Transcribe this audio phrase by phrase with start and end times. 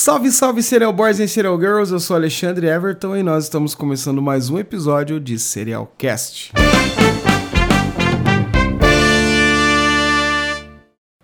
[0.00, 1.92] Salve, salve, Serial Boys e Serial Girls!
[1.92, 6.52] Eu sou Alexandre Everton e nós estamos começando mais um episódio de Serial Cast.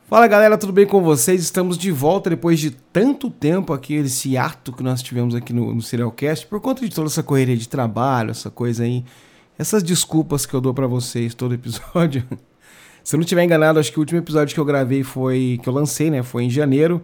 [0.09, 1.41] Fala galera, tudo bem com vocês?
[1.41, 5.73] Estamos de volta depois de tanto tempo aqui, esse ato que nós tivemos aqui no,
[5.73, 9.05] no Serialcast, por conta de toda essa correria de trabalho, essa coisa aí,
[9.57, 12.25] essas desculpas que eu dou para vocês todo episódio.
[13.05, 15.69] Se eu não estiver enganado, acho que o último episódio que eu gravei foi, que
[15.69, 17.01] eu lancei, né, foi em janeiro,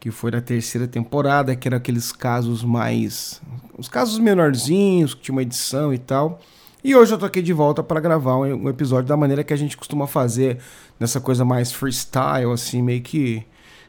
[0.00, 3.42] que foi da terceira temporada, que era aqueles casos mais,
[3.76, 6.40] os casos menorzinhos, que tinha uma edição e tal.
[6.82, 9.56] E hoje eu tô aqui de volta para gravar um episódio da maneira que a
[9.56, 10.58] gente costuma fazer,
[10.98, 13.44] nessa coisa mais freestyle, assim, meio que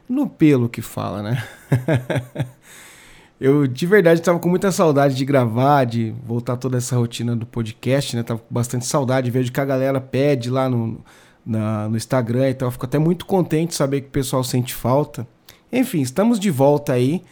[0.09, 1.43] no pelo que fala, né?
[3.39, 7.45] eu de verdade tava com muita saudade de gravar, de voltar toda essa rotina do
[7.45, 8.23] podcast, né?
[8.23, 11.01] Tava com bastante saudade, vejo que a galera pede lá no,
[11.45, 12.69] na, no Instagram e tal.
[12.69, 15.25] Fico até muito contente de saber que o pessoal sente falta.
[15.71, 17.23] Enfim, estamos de volta aí.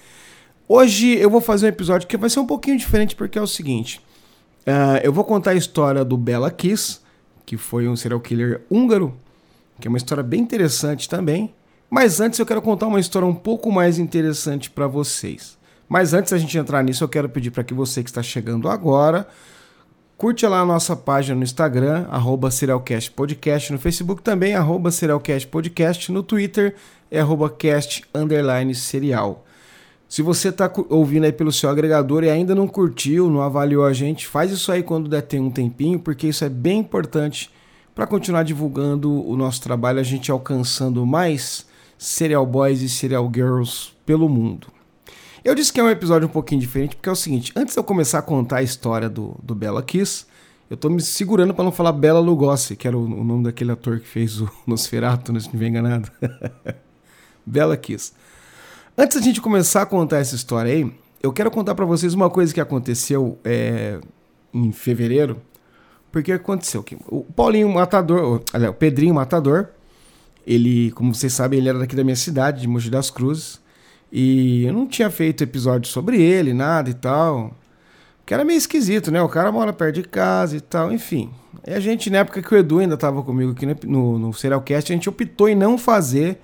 [0.68, 3.48] Hoje eu vou fazer um episódio que vai ser um pouquinho diferente, porque é o
[3.48, 4.00] seguinte.
[4.62, 7.00] Uh, eu vou contar a história do Bela Kiss,
[7.46, 9.14] que foi um serial killer húngaro,
[9.80, 11.54] que é uma história bem interessante também.
[11.90, 15.58] Mas antes eu quero contar uma história um pouco mais interessante para vocês.
[15.90, 18.70] Mas antes da gente entrar nisso, eu quero pedir para que você que está chegando
[18.70, 19.28] agora,
[20.20, 22.50] curte lá a nossa página no Instagram, arroba
[23.16, 24.90] Podcast, no Facebook também, arroba
[25.50, 26.76] Podcast, no Twitter
[27.10, 29.46] é arroba cast underline serial.
[30.10, 33.94] Se você está ouvindo aí pelo seu agregador e ainda não curtiu, não avaliou a
[33.94, 37.50] gente, faz isso aí quando der ter um tempinho, porque isso é bem importante
[37.96, 41.66] para continuar divulgando o nosso trabalho, a gente alcançando mais
[41.98, 44.68] serial boys e serial girls pelo mundo.
[45.44, 47.80] Eu disse que é um episódio um pouquinho diferente, porque é o seguinte: antes de
[47.80, 50.26] eu começar a contar a história do, do Bela Kiss,
[50.70, 53.72] eu tô me segurando para não falar Bela Lugosi, que era o, o, nome daquele
[53.72, 56.12] ator que fez o Nosferatu, né, se não me enganado.
[57.46, 58.14] Bela Kiss.
[58.98, 62.30] Antes da gente começar a contar essa história aí, eu quero contar para vocês uma
[62.30, 64.00] coisa que aconteceu é,
[64.54, 65.42] em fevereiro.
[66.12, 69.68] Porque aconteceu que o Paulinho Matador, aliás, o Pedrinho Matador,
[70.46, 73.62] ele, como vocês sabem, ele era daqui da minha cidade, de Mogi das Cruzes.
[74.12, 77.56] E eu não tinha feito episódio sobre ele, nada e tal.
[78.26, 79.22] Que era meio esquisito, né?
[79.22, 81.32] O cara mora perto de casa e tal, enfim.
[81.66, 84.92] E a gente, na época que o Edu ainda estava comigo aqui no, no, Serialcast,
[84.92, 86.40] a gente optou em não fazer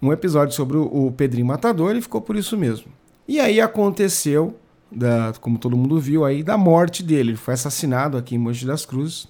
[0.00, 2.86] um episódio sobre o, Pedrinho Matador e ficou por isso mesmo.
[3.26, 4.56] E aí aconteceu,
[4.90, 7.30] da, como todo mundo viu aí, da morte dele.
[7.30, 9.28] Ele foi assassinado aqui em Monte das Cruzes.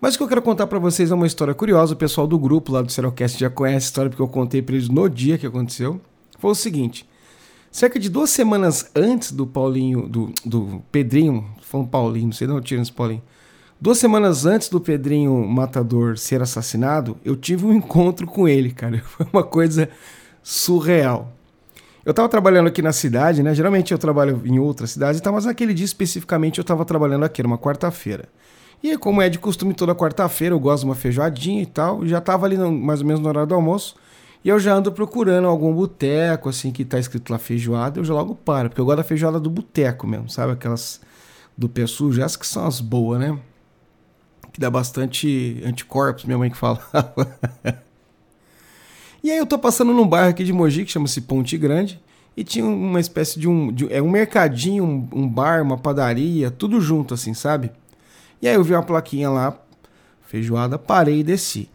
[0.00, 1.94] Mas o que eu quero contar para vocês é uma história curiosa.
[1.94, 4.74] O pessoal do grupo lá do Serocast já conhece a história porque eu contei para
[4.74, 6.00] eles no dia que aconteceu.
[6.38, 7.08] Foi o seguinte:
[7.70, 12.60] cerca de duas semanas antes do Paulinho, do, do Pedrinho, falando Paulinho, não sei não,
[12.60, 13.22] tira esse Paulinho.
[13.78, 19.02] Duas semanas antes do Pedrinho Matador ser assassinado, eu tive um encontro com ele, cara.
[19.04, 19.88] Foi uma coisa
[20.42, 21.32] surreal.
[22.04, 23.52] Eu tava trabalhando aqui na cidade, né?
[23.52, 25.32] Geralmente eu trabalho em outras cidades, tá?
[25.32, 28.28] mas naquele dia especificamente eu tava trabalhando aqui, era uma quarta-feira.
[28.82, 32.06] E como é de costume toda quarta-feira, eu gosto de uma feijoadinha e tal.
[32.06, 33.96] Já tava ali no, mais ou menos no horário do almoço.
[34.44, 38.14] E eu já ando procurando algum boteco, assim, que tá escrito lá feijoada, eu já
[38.14, 40.52] logo paro, porque eu gosto da feijoada do boteco mesmo, sabe?
[40.52, 41.00] Aquelas
[41.56, 43.38] do pé sujo, essas que são as boas, né?
[44.56, 47.38] que dá bastante anticorpos, minha mãe que falava.
[49.22, 52.00] e aí eu tô passando num bairro aqui de Mogi que chama-se Ponte Grande
[52.34, 56.50] e tinha uma espécie de um, de, é um mercadinho, um, um, bar, uma padaria,
[56.50, 57.70] tudo junto assim, sabe?
[58.40, 59.60] E aí eu vi uma plaquinha lá,
[60.26, 61.68] feijoada, parei e desci.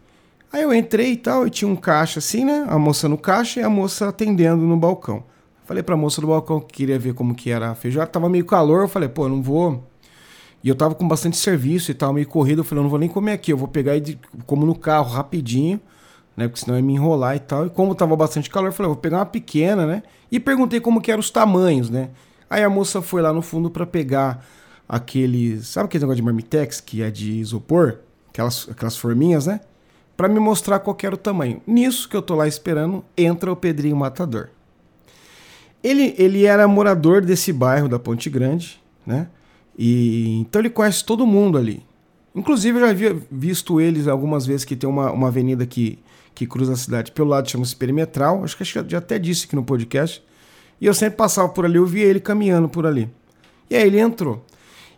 [0.52, 2.66] Aí eu entrei e tal, e tinha um caixa assim, né?
[2.68, 5.24] A moça no caixa e a moça atendendo no balcão.
[5.64, 8.44] Falei pra moça do balcão que queria ver como que era a feijoada, tava meio
[8.44, 9.82] calor, eu falei, pô, eu não vou
[10.62, 12.60] e eu tava com bastante serviço e tal, meio corrido.
[12.60, 15.10] Eu falei, eu não vou nem comer aqui, eu vou pegar e como no carro
[15.10, 15.80] rapidinho,
[16.36, 16.46] né?
[16.46, 17.66] Porque senão ia me enrolar e tal.
[17.66, 20.02] E como tava bastante calor, eu falei, eu vou pegar uma pequena, né?
[20.30, 22.10] E perguntei como que eram os tamanhos, né?
[22.48, 24.44] Aí a moça foi lá no fundo para pegar
[24.88, 25.66] aqueles.
[25.68, 27.98] Sabe aquele negócio de marmitex que é de isopor?
[28.28, 29.60] Aquelas, aquelas forminhas, né?
[30.16, 31.60] Para me mostrar qual era o tamanho.
[31.66, 34.48] Nisso que eu tô lá esperando, entra o Pedrinho Matador.
[35.82, 39.28] Ele, ele era morador desse bairro da Ponte Grande, né?
[39.76, 41.84] E então ele conhece todo mundo ali.
[42.34, 45.98] Inclusive eu já havia visto eles algumas vezes que tem uma, uma avenida que,
[46.34, 48.44] que cruza a cidade pelo lado, chama-se Perimetral.
[48.44, 50.22] Acho que, acho que já até disse aqui no podcast.
[50.80, 53.08] E eu sempre passava por ali, eu via ele caminhando por ali.
[53.68, 54.44] E aí ele entrou.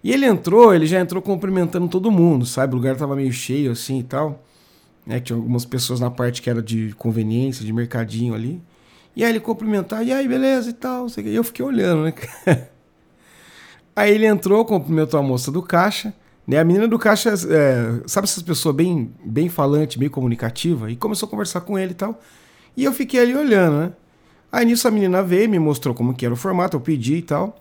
[0.02, 2.74] E ele entrou, ele já entrou cumprimentando todo mundo, sabe?
[2.74, 4.44] O lugar tava meio cheio assim e tal.
[5.06, 5.20] Né?
[5.20, 8.60] Tinha algumas pessoas na parte que era de conveniência, de mercadinho ali.
[9.16, 11.06] E aí ele cumprimentar, e aí, beleza e tal.
[11.18, 12.14] E eu fiquei olhando, né?
[13.96, 16.12] Aí ele entrou, cumprimentou a moça do caixa.
[16.46, 16.58] Né?
[16.58, 20.90] A menina do caixa, é, sabe essas pessoas bem, bem falante, bem comunicativa?
[20.90, 22.20] E começou a conversar com ele e tal.
[22.76, 23.92] E eu fiquei ali olhando, né?
[24.50, 27.22] Aí nisso a menina veio, me mostrou como que era o formato, eu pedi e
[27.22, 27.56] tal.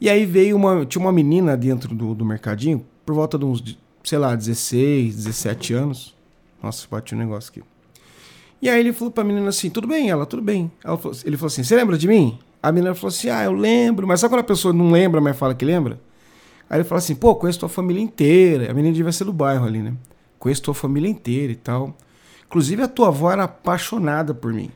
[0.00, 0.84] E aí veio uma.
[0.86, 5.74] Tinha uma menina dentro do, do mercadinho, por volta de uns, sei lá, 16, 17
[5.74, 6.15] anos.
[6.62, 7.62] Nossa, bati um negócio aqui.
[8.60, 10.10] E aí ele falou pra menina assim: tudo bem?
[10.10, 10.70] Ela, tudo bem.
[10.82, 12.38] Ela falou, ele falou assim: você lembra de mim?
[12.62, 14.06] A menina falou assim: ah, eu lembro.
[14.06, 16.00] Mas sabe quando a pessoa não lembra, mas fala que lembra?
[16.68, 18.70] Aí ele falou assim: pô, conheço tua família inteira.
[18.70, 19.94] A menina devia ser do bairro ali, né?
[20.38, 21.94] Conheço tua família inteira e tal.
[22.46, 24.70] Inclusive a tua avó era apaixonada por mim.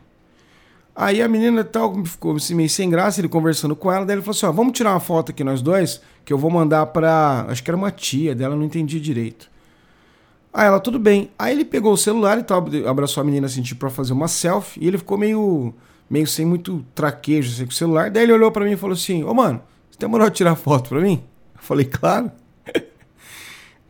[0.95, 4.23] Aí a menina tal ficou assim, meio sem graça, ele conversando com ela, daí ele
[4.23, 7.47] falou assim: ó, vamos tirar uma foto aqui nós dois, que eu vou mandar pra.
[7.49, 9.50] Acho que era uma tia dela, não entendi direito.
[10.53, 11.31] Aí ela, tudo bem.
[11.39, 14.29] Aí ele pegou o celular e tal, abraçou a menina assim, tipo, pra fazer uma
[14.29, 15.73] selfie, e ele ficou meio,
[16.09, 18.11] meio sem muito traquejo assim, com o celular.
[18.11, 20.89] Daí ele olhou para mim e falou assim: Ô mano, você demorou a tirar foto
[20.89, 21.23] pra mim?
[21.55, 22.31] Eu falei, claro.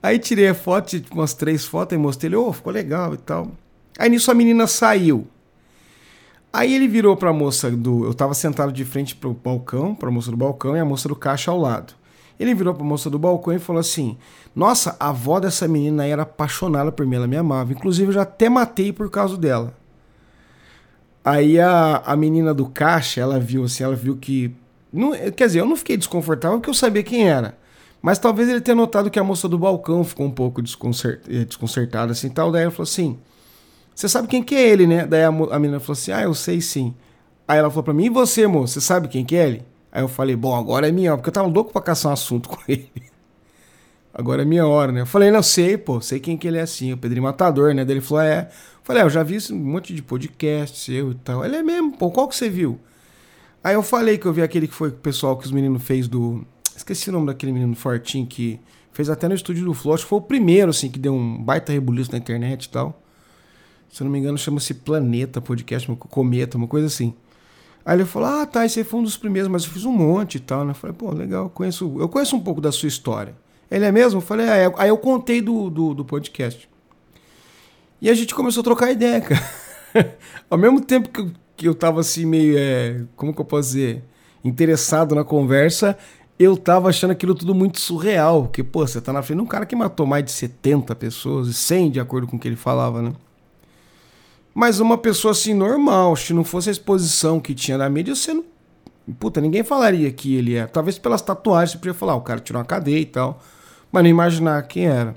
[0.03, 3.19] Aí tirei a foto, umas três fotos, e mostrei ele, ô, oh, ficou legal e
[3.19, 3.51] tal.
[3.99, 5.27] Aí nisso a menina saiu.
[6.53, 8.05] Aí ele virou pra moça do.
[8.05, 11.15] Eu tava sentado de frente pro balcão, pra moça do balcão e a moça do
[11.15, 11.95] caixa ao lado.
[12.41, 14.17] Ele virou pra moça do balcão e falou assim:
[14.57, 17.71] Nossa, a avó dessa menina era apaixonada por mim, ela me amava.
[17.71, 19.75] Inclusive, eu já até matei por causa dela.
[21.23, 24.57] Aí a, a menina do caixa, ela viu assim, ela viu que.
[24.91, 27.59] Não, quer dizer, eu não fiquei desconfortável porque eu sabia quem era.
[28.01, 31.45] Mas talvez ele tenha notado que a moça do balcão ficou um pouco desconcert, eh,
[31.45, 32.51] desconcertada assim tal.
[32.51, 33.19] Daí ela falou assim:
[33.95, 35.07] Você sabe quem que é ele, né?
[35.07, 36.95] Daí a, a menina falou assim: Ah, eu sei sim.
[37.47, 39.70] Aí ela falou pra mim: E você, moço, você sabe quem que é ele?
[39.93, 42.13] Aí eu falei: Bom, agora é minha hora, porque eu tava louco pra caçar um
[42.13, 42.91] assunto com ele.
[44.13, 45.01] Agora é minha hora, né?
[45.03, 47.85] Eu falei: Não, sei, pô, sei quem que ele é assim, o Pedrinho Matador, né?
[47.85, 48.43] Daí ele falou: É.
[48.43, 51.45] Eu falei: é, Eu já vi um monte de podcast seu e tal.
[51.45, 52.79] Ele é mesmo, pô, qual que você viu?
[53.63, 56.09] Aí eu falei que eu vi aquele que foi o pessoal que os meninos fez
[56.09, 56.45] do
[56.81, 58.59] Esqueci o nome daquele menino fortinho que
[58.91, 59.95] fez até no estúdio do Flow.
[59.95, 63.03] Acho que foi o primeiro, assim, que deu um baita rebuliço na internet e tal.
[63.91, 67.13] Se eu não me engano, chama-se Planeta Podcast, Cometa, uma coisa assim.
[67.91, 70.37] Aí ele falou: Ah, tá, esse foi um dos primeiros, mas eu fiz um monte
[70.37, 70.71] e tal, né?
[70.71, 73.35] Eu falei, pô, legal, eu conheço, eu conheço um pouco da sua história.
[73.69, 74.19] Ele é mesmo?
[74.19, 74.73] Eu falei, é.
[74.77, 76.71] Aí eu contei do, do, do podcast.
[78.01, 79.19] E a gente começou a trocar ideia,
[79.93, 80.17] cara.
[80.49, 82.55] Ao mesmo tempo que eu, que eu tava assim, meio.
[82.57, 84.05] É, como que eu posso dizer?
[84.45, 85.99] Interessado na conversa,
[86.39, 89.49] eu tava achando aquilo tudo muito surreal, porque, pô, você tá na frente de um
[89.49, 92.55] cara que matou mais de 70 pessoas, e 100 de acordo com o que ele
[92.55, 93.13] falava, né?
[94.55, 98.35] Mas uma pessoa assim, normal, se não fosse a exposição que tinha na mídia, você
[98.35, 98.44] não.
[99.19, 100.67] Puta, ninguém falaria que ele é.
[100.67, 103.41] Talvez pelas tatuagens você podia falar, ah, o cara tirou uma cadeia e tal.
[103.91, 105.17] Mas não imaginar quem era.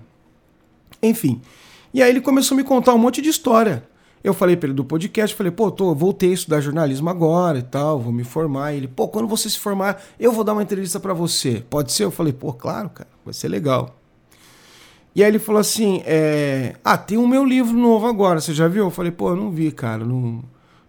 [1.02, 1.42] Enfim.
[1.94, 3.84] E aí ele começou a me contar um monte de história.
[4.24, 7.62] Eu falei para ele do podcast, falei, pô, tô, voltei a estudar jornalismo agora e
[7.62, 8.74] tal, vou me formar.
[8.74, 11.64] E ele, pô, quando você se formar, eu vou dar uma entrevista para você.
[11.70, 12.06] Pode ser?
[12.06, 13.94] Eu falei, pô, claro, cara, vai ser legal.
[15.16, 16.76] E aí ele falou assim, é...
[16.84, 18.86] ah, tem o meu livro novo agora, você já viu?
[18.86, 20.44] Eu falei, pô, eu não vi, cara, não,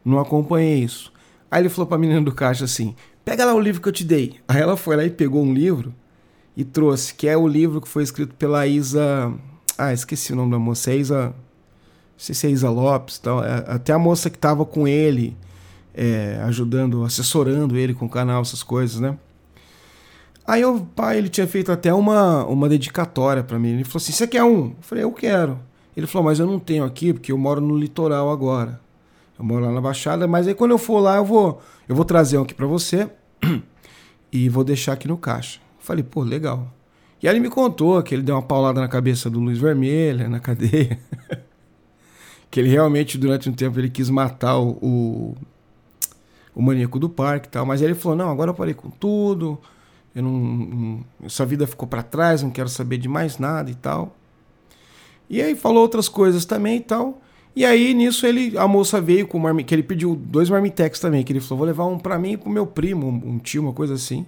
[0.04, 1.12] não acompanhei isso.
[1.50, 2.94] Aí ele falou pra menina do caixa assim,
[3.24, 4.36] pega lá o livro que eu te dei.
[4.48, 5.94] Aí ela foi lá e pegou um livro
[6.56, 9.32] e trouxe, que é o livro que foi escrito pela Isa...
[9.76, 11.34] Ah, esqueci o nome da moça, é Isa
[12.14, 15.36] não sei se é Isa Lopes, tal, é, até a moça que estava com ele,
[15.92, 19.18] é, ajudando, assessorando ele com o canal, essas coisas, né?
[20.46, 23.70] Aí o pai, ele tinha feito até uma, uma dedicatória para mim.
[23.70, 24.66] Ele falou assim: Você quer um?
[24.66, 25.58] Eu falei: Eu quero.
[25.96, 28.80] Ele falou: Mas eu não tenho aqui porque eu moro no litoral agora.
[29.38, 32.04] Eu moro lá na Baixada, mas aí quando eu for lá, eu vou, eu vou
[32.04, 33.10] trazer um aqui para você
[34.30, 35.60] e vou deixar aqui no caixa.
[35.78, 36.72] Eu falei: Pô, legal.
[37.22, 40.28] E aí ele me contou que ele deu uma paulada na cabeça do Luiz Vermelha,
[40.28, 40.98] na cadeia.
[42.50, 45.36] que ele realmente, durante um tempo, ele quis matar o, o,
[46.54, 47.64] o maníaco do parque e tal.
[47.64, 49.58] Mas ele falou: não, agora eu parei com tudo,
[50.14, 54.14] eu não, essa vida ficou para trás, não quero saber de mais nada e tal.
[55.28, 57.20] E aí falou outras coisas também e tal.
[57.56, 61.24] E aí nisso ele, a moça veio com marmi, que ele pediu dois marmitex também,
[61.24, 63.62] que ele falou: vou levar um para mim e pro meu primo, um, um, tio,
[63.62, 64.26] uma coisa assim,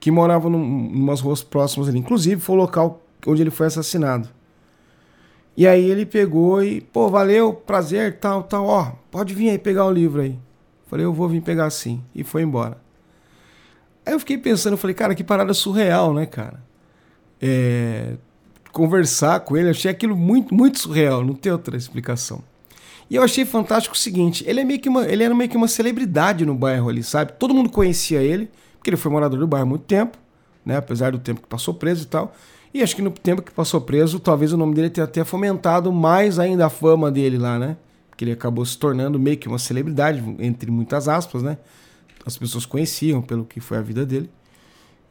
[0.00, 1.98] que morava num, umas ruas próximas ali.
[1.98, 4.28] Inclusive foi o local onde ele foi assassinado.
[5.56, 9.86] E aí ele pegou e, pô, valeu, prazer, tal, tal, ó, pode vir aí pegar
[9.86, 10.38] o livro aí.
[10.86, 12.00] Falei, eu vou vir pegar sim.
[12.14, 12.78] E foi embora.
[14.08, 16.62] Aí eu fiquei pensando, falei, cara, que parada surreal, né, cara?
[17.38, 18.14] É,
[18.72, 22.42] conversar com ele, achei aquilo muito, muito surreal, não tem outra explicação.
[23.10, 25.58] E eu achei fantástico o seguinte, ele, é meio que uma, ele era meio que
[25.58, 27.34] uma celebridade no bairro ali, sabe?
[27.34, 30.16] Todo mundo conhecia ele, porque ele foi morador do bairro há muito tempo,
[30.64, 30.78] né?
[30.78, 32.34] Apesar do tempo que passou preso e tal.
[32.72, 35.92] E acho que no tempo que passou preso, talvez o nome dele tenha até fomentado
[35.92, 37.76] mais ainda a fama dele lá, né?
[38.08, 41.58] Porque ele acabou se tornando meio que uma celebridade, entre muitas aspas, né?
[42.28, 44.30] As pessoas conheciam pelo que foi a vida dele.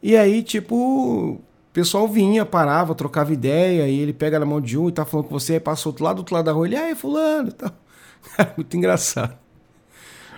[0.00, 1.40] E aí, tipo, o
[1.72, 5.26] pessoal vinha, parava, trocava ideia, e ele pega na mão de um e tá falando
[5.26, 7.52] com você, aí passou outro lado, do outro lado da rua, ele, aí, fulano e
[7.52, 7.72] tal.
[8.56, 9.36] Muito engraçado.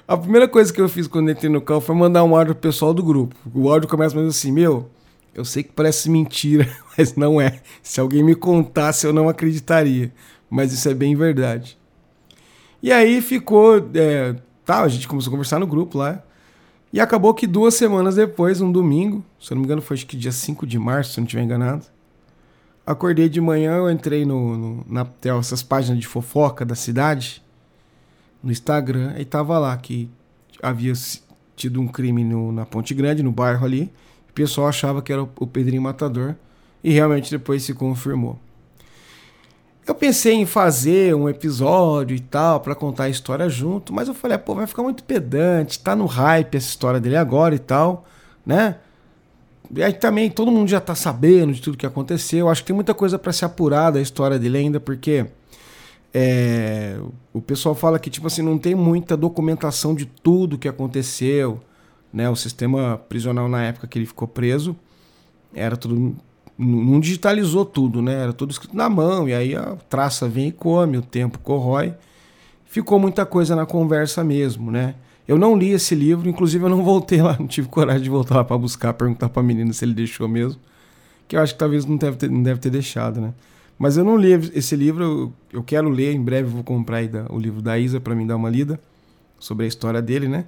[0.08, 2.62] A primeira coisa que eu fiz quando entrei no carro foi mandar um áudio pro
[2.62, 3.37] pessoal do grupo.
[3.54, 4.90] O áudio começa mais assim, meu,
[5.34, 7.60] eu sei que parece mentira, mas não é.
[7.82, 10.10] Se alguém me contasse, eu não acreditaria.
[10.49, 11.78] Mas isso é bem verdade.
[12.82, 13.76] E aí ficou.
[13.94, 14.34] É,
[14.64, 16.25] tá, a gente começou a conversar no grupo lá.
[16.92, 20.06] E acabou que duas semanas depois, um domingo, se eu não me engano, foi acho
[20.06, 21.87] que dia 5 de março, se eu não estiver enganado.
[22.85, 25.06] Acordei de manhã, eu entrei no, no na
[25.38, 27.42] essas páginas de fofoca da cidade,
[28.42, 30.11] no Instagram, e tava lá que
[30.61, 30.92] havia
[31.54, 33.92] tido um crime no, na Ponte Grande, no bairro ali.
[34.28, 36.35] O pessoal achava que era o Pedrinho Matador,
[36.82, 38.38] e realmente depois se confirmou.
[39.90, 44.14] Eu pensei em fazer um episódio e tal para contar a história junto, mas eu
[44.14, 48.04] falei, pô, vai ficar muito pedante, tá no hype essa história dele agora e tal,
[48.47, 48.76] né?
[49.75, 52.49] E aí também todo mundo já tá sabendo de tudo que aconteceu.
[52.49, 55.26] Acho que tem muita coisa para se apurar da história dele ainda, porque
[56.14, 56.97] é,
[57.32, 61.61] o pessoal fala que tipo assim não tem muita documentação de tudo que aconteceu,
[62.12, 62.30] né?
[62.30, 64.76] O sistema prisional na época que ele ficou preso
[65.52, 66.14] era tudo
[66.60, 68.22] não digitalizou tudo, né?
[68.22, 71.94] Era tudo escrito na mão, e aí a traça vem e come, o tempo corrói.
[72.66, 74.94] Ficou muita coisa na conversa mesmo, né?
[75.26, 78.36] Eu não li esse livro, inclusive eu não voltei lá, não tive coragem de voltar
[78.36, 80.60] lá para buscar, perguntar para a menina se ele deixou mesmo,
[81.26, 83.32] que eu acho que talvez não deve ter, não deve ter deixado, né?
[83.78, 87.62] Mas eu não li esse livro, eu, quero ler, em breve vou comprar o livro
[87.62, 88.78] da Isa para mim dar uma lida
[89.38, 90.44] sobre a história dele, né?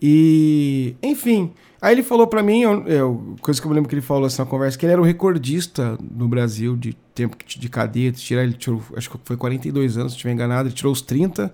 [0.00, 3.94] E, enfim, Aí ele falou para mim, eu, eu, coisa que eu me lembro que
[3.94, 7.68] ele falou assim na conversa, que ele era o recordista no Brasil de tempo de
[7.68, 8.10] cadeia.
[8.12, 10.68] Tirar, ele tirou, acho que foi 42 anos, se estiver enganado.
[10.68, 11.52] Ele tirou os 30,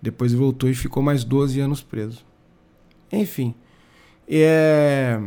[0.00, 2.24] depois voltou e ficou mais 12 anos preso.
[3.12, 3.54] Enfim.
[4.28, 5.20] É...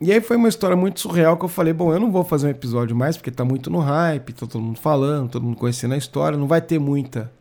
[0.00, 2.48] E aí foi uma história muito surreal que eu falei, bom, eu não vou fazer
[2.48, 5.94] um episódio mais, porque tá muito no hype, tá todo mundo falando, todo mundo conhecendo
[5.94, 7.32] a história, não vai ter muita.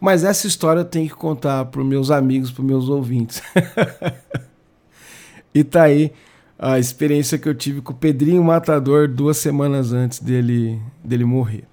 [0.00, 3.42] Mas essa história eu tenho que contar pros meus amigos, pros meus ouvintes.
[5.54, 6.12] E tá aí
[6.58, 11.64] a experiência que eu tive com o Pedrinho Matador duas semanas antes dele, dele morrer.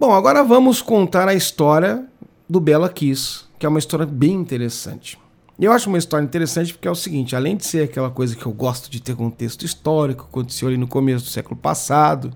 [0.00, 2.04] Bom, agora vamos contar a história
[2.48, 5.18] do Bela Kiss, que é uma história bem interessante.
[5.60, 8.44] Eu acho uma história interessante porque é o seguinte: além de ser aquela coisa que
[8.44, 12.32] eu gosto de ter contexto histórico, aconteceu ali no começo do século passado,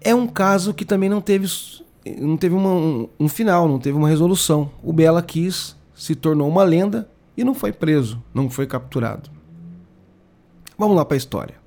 [0.00, 1.48] é um caso que também não teve,
[2.18, 4.70] não teve uma, um, um final, não teve uma resolução.
[4.82, 9.30] O Bela Kiss se tornou uma lenda e não foi preso, não foi capturado.
[10.78, 11.60] Vamos lá para a história.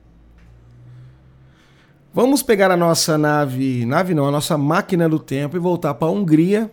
[2.13, 6.07] Vamos pegar a nossa nave, nave não, a nossa máquina do tempo e voltar para
[6.07, 6.71] a Hungria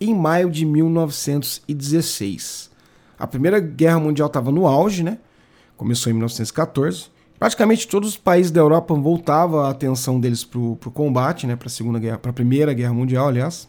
[0.00, 2.70] em maio de 1916.
[3.18, 5.16] A Primeira Guerra Mundial estava no auge, né?
[5.76, 7.06] Começou em 1914.
[7.38, 11.56] Praticamente todos os países da Europa voltavam a atenção deles para o combate, né?
[11.56, 13.66] Para a Segunda Guerra, para a Primeira Guerra Mundial, aliás.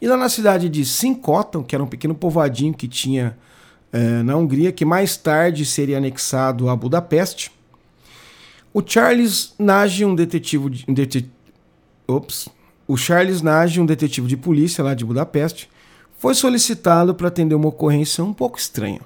[0.00, 3.38] E lá na cidade de Sinkotan, que era um pequeno povoadinho que tinha
[4.24, 7.52] na Hungria, que mais tarde seria anexado a Budapeste.
[8.72, 11.28] O Charles Nagy, um detetive, de, um detet...
[12.08, 12.48] Ops.
[12.88, 15.68] O Charles Nagy, um detetive de polícia lá de Budapeste,
[16.18, 19.00] foi solicitado para atender uma ocorrência um pouco estranha.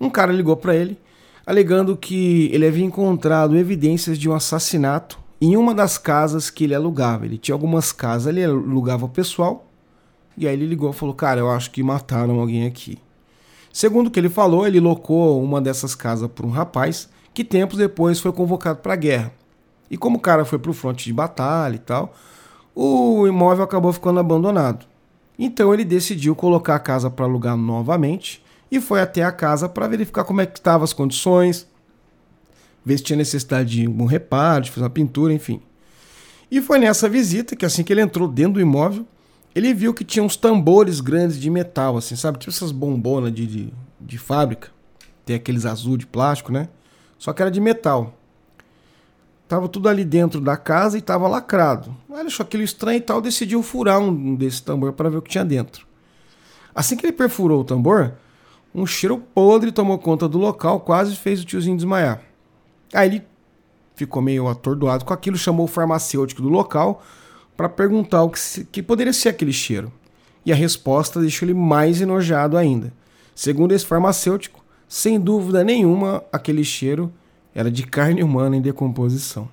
[0.00, 0.98] Um cara ligou para ele,
[1.44, 6.74] alegando que ele havia encontrado evidências de um assassinato em uma das casas que ele
[6.74, 7.24] alugava.
[7.24, 9.66] Ele tinha algumas casas, ele alugava o pessoal.
[10.36, 12.98] E aí ele ligou e falou: Cara, eu acho que mataram alguém aqui.
[13.72, 17.78] Segundo o que ele falou, ele locou uma dessas casas para um rapaz que tempos
[17.78, 19.32] depois foi convocado para a guerra.
[19.90, 22.12] E como o cara foi para o fronte de batalha e tal,
[22.74, 24.86] o imóvel acabou ficando abandonado.
[25.38, 29.86] Então ele decidiu colocar a casa para alugar novamente e foi até a casa para
[29.86, 31.66] verificar como é que estavam as condições,
[32.84, 35.62] ver se tinha necessidade de algum reparo, de fazer uma pintura, enfim.
[36.50, 39.06] E foi nessa visita que assim que ele entrou dentro do imóvel,
[39.58, 42.38] ele viu que tinha uns tambores grandes de metal, assim, sabe?
[42.38, 44.70] Tipo essas bombonas de, de, de fábrica.
[45.26, 46.68] Tem aqueles azul de plástico, né?
[47.18, 48.14] Só que era de metal.
[49.48, 51.96] Tava tudo ali dentro da casa e tava lacrado.
[52.08, 55.30] Ele achou aquilo estranho e tal, decidiu furar um desse tambor para ver o que
[55.30, 55.86] tinha dentro.
[56.72, 58.12] Assim que ele perfurou o tambor,
[58.72, 62.22] um cheiro podre tomou conta do local, quase fez o tiozinho desmaiar.
[62.94, 63.26] Aí ele
[63.96, 67.02] ficou meio atordoado com aquilo, chamou o farmacêutico do local,
[67.58, 69.90] para perguntar o que, se, que poderia ser aquele cheiro.
[70.46, 72.92] E a resposta deixou ele mais enojado ainda.
[73.34, 77.12] Segundo esse farmacêutico, sem dúvida nenhuma, aquele cheiro
[77.52, 79.48] era de carne humana em decomposição.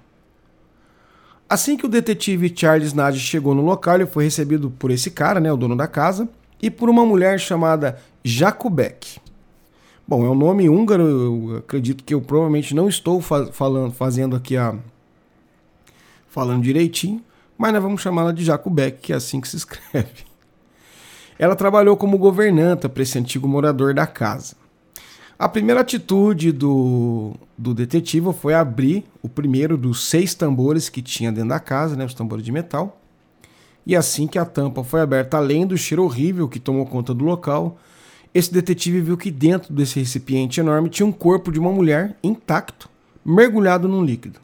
[1.49, 5.39] Assim que o detetive Charles Nagy chegou no local, ele foi recebido por esse cara,
[5.39, 6.29] né, o dono da casa,
[6.61, 9.19] e por uma mulher chamada Jakubek.
[10.07, 14.35] Bom, é um nome húngaro, eu acredito que eu provavelmente não estou fa falando, fazendo
[14.35, 14.75] aqui a
[16.27, 17.23] falando direitinho,
[17.57, 20.25] mas nós vamos chamá-la de Jacobek, que é assim que se escreve.
[21.37, 24.55] ela trabalhou como governanta para esse antigo morador da casa.
[25.37, 31.31] A primeira atitude do, do detetive foi abrir o primeiro dos seis tambores que tinha
[31.31, 33.01] dentro da casa, né, os tambores de metal.
[33.85, 37.25] E assim que a tampa foi aberta, além do cheiro horrível que tomou conta do
[37.25, 37.77] local,
[38.33, 42.89] esse detetive viu que dentro desse recipiente enorme tinha um corpo de uma mulher intacto,
[43.23, 44.39] mergulhado num líquido.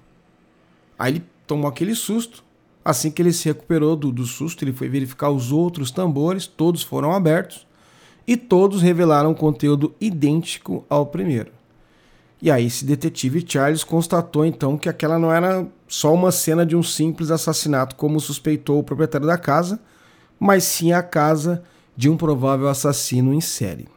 [0.99, 2.43] Aí ele tomou aquele susto.
[2.83, 6.81] Assim que ele se recuperou do, do susto, ele foi verificar os outros tambores, todos
[6.81, 7.67] foram abertos
[8.27, 11.51] e todos revelaram conteúdo idêntico ao primeiro.
[12.41, 16.75] E aí esse detetive Charles constatou então que aquela não era só uma cena de
[16.75, 19.79] um simples assassinato como suspeitou o proprietário da casa,
[20.39, 21.63] mas sim a casa
[21.95, 23.87] de um provável assassino em série.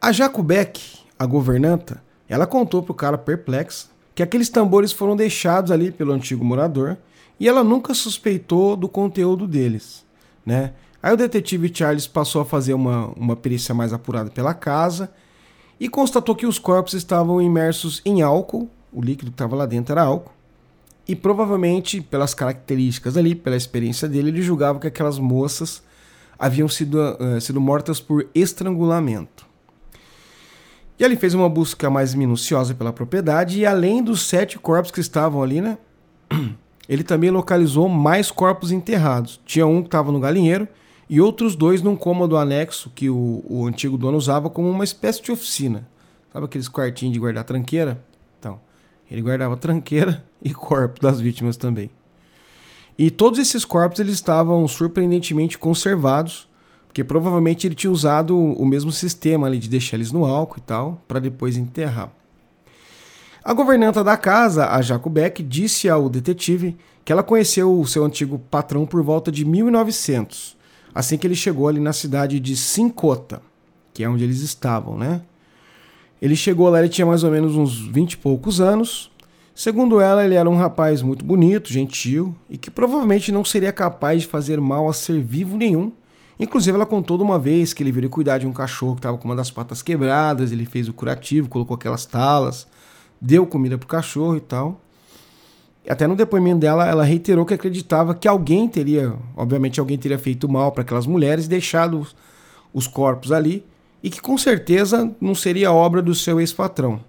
[0.00, 5.70] A Jacobek, a governanta, ela contou para o cara perplexo que aqueles tambores foram deixados
[5.70, 6.96] ali pelo antigo morador
[7.38, 10.04] e ela nunca suspeitou do conteúdo deles,
[10.44, 10.72] né?
[11.02, 15.12] Aí o detetive Charles passou a fazer uma, uma perícia mais apurada pela casa
[15.78, 19.92] e constatou que os corpos estavam imersos em álcool, o líquido que estava lá dentro
[19.92, 20.32] era álcool,
[21.06, 25.82] e provavelmente, pelas características ali, pela experiência dele, ele julgava que aquelas moças
[26.36, 29.46] haviam sido, uh, sido mortas por estrangulamento.
[30.98, 35.00] E ele fez uma busca mais minuciosa pela propriedade, e além dos sete corpos que
[35.00, 35.78] estavam ali, né?
[36.88, 39.40] Ele também localizou mais corpos enterrados.
[39.44, 40.68] Tinha um que estava no galinheiro
[41.08, 45.22] e outros dois num cômodo anexo que o, o antigo dono usava como uma espécie
[45.22, 45.88] de oficina.
[46.32, 48.04] Sabe aqueles quartinhos de guardar tranqueira?
[48.38, 48.60] Então,
[49.10, 51.90] ele guardava tranqueira e corpo das vítimas também.
[52.98, 56.48] E todos esses corpos eles estavam surpreendentemente conservados,
[56.86, 60.62] porque provavelmente ele tinha usado o mesmo sistema ali de deixar eles no álcool e
[60.62, 62.10] tal, para depois enterrar.
[63.46, 68.40] A governanta da casa, a Jacobeck, disse ao detetive que ela conheceu o seu antigo
[68.50, 70.56] patrão por volta de 1900,
[70.92, 73.40] assim que ele chegou ali na cidade de Sincota,
[73.94, 75.20] que é onde eles estavam, né?
[76.20, 79.12] Ele chegou lá, ele tinha mais ou menos uns 20 e poucos anos,
[79.54, 84.22] Segundo ela, ele era um rapaz muito bonito, gentil e que provavelmente não seria capaz
[84.22, 85.92] de fazer mal a ser vivo nenhum.
[86.38, 89.16] Inclusive, ela contou de uma vez que ele veio cuidar de um cachorro que estava
[89.16, 92.66] com uma das patas quebradas, ele fez o curativo, colocou aquelas talas,
[93.20, 94.80] deu comida pro cachorro e tal.
[95.88, 100.48] Até no depoimento dela, ela reiterou que acreditava que alguém teria, obviamente alguém teria feito
[100.48, 102.06] mal para aquelas mulheres, deixado
[102.74, 103.64] os corpos ali,
[104.02, 107.00] e que com certeza não seria obra do seu ex-patrão,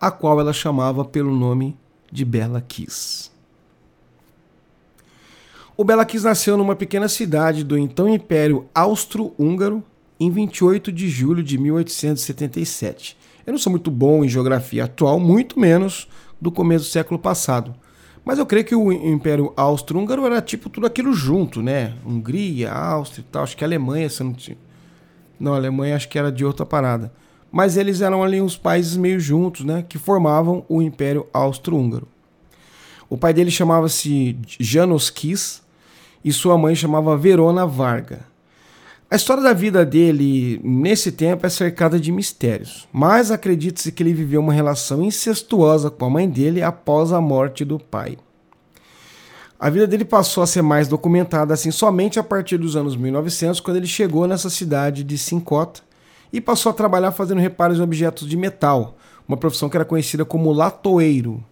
[0.00, 1.76] a qual ela chamava pelo nome
[2.12, 3.30] de Bela Kiss.
[5.76, 9.82] O Bela Kiss nasceu numa pequena cidade do então Império Austro-Húngaro
[10.18, 13.16] em 28 de julho de 1877.
[13.46, 16.08] Eu não sou muito bom em geografia atual, muito menos
[16.40, 17.74] do começo do século passado.
[18.24, 21.94] Mas eu creio que o Império Austro-Húngaro era tipo tudo aquilo junto, né?
[22.04, 23.44] Hungria, Áustria e tal.
[23.44, 24.58] Acho que a Alemanha, se não tinha.
[25.38, 27.12] Não, a Alemanha acho que era de outra parada
[27.56, 32.06] mas eles eram ali uns países meio juntos, né, que formavam o Império Austro-Húngaro.
[33.08, 35.62] O pai dele chamava-se Janos Kiss
[36.22, 38.26] e sua mãe chamava Verona Varga.
[39.08, 44.12] A história da vida dele nesse tempo é cercada de mistérios, mas acredita-se que ele
[44.12, 48.18] viveu uma relação incestuosa com a mãe dele após a morte do pai.
[49.60, 53.60] A vida dele passou a ser mais documentada assim somente a partir dos anos 1900,
[53.60, 55.82] quando ele chegou nessa cidade de Sincota,
[56.32, 60.24] e passou a trabalhar fazendo reparos em objetos de metal, uma profissão que era conhecida
[60.24, 61.44] como latoeiro.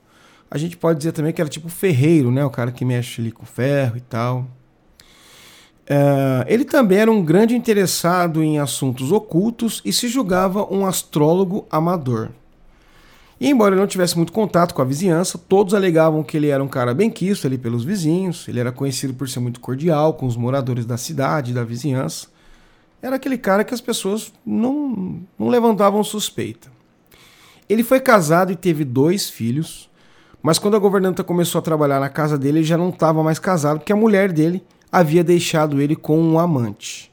[0.51, 2.45] A gente pode dizer também que era tipo ferreiro, né?
[2.45, 4.45] O cara que mexe ali com ferro e tal.
[5.85, 11.67] Uh, ele também era um grande interessado em assuntos ocultos e se julgava um astrólogo
[11.71, 12.31] amador.
[13.41, 16.63] E embora ele não tivesse muito contato com a vizinhança, todos alegavam que ele era
[16.63, 20.27] um cara bem quisto ali pelos vizinhos, ele era conhecido por ser muito cordial com
[20.27, 22.29] os moradores da cidade, da vizinhança
[23.07, 26.71] era aquele cara que as pessoas não, não levantavam suspeita.
[27.69, 29.91] Ele foi casado e teve dois filhos,
[30.43, 33.39] mas quando a governanta começou a trabalhar na casa dele, ele já não estava mais
[33.39, 34.65] casado, porque a mulher dele
[34.95, 37.11] havia deixado ele com um amante.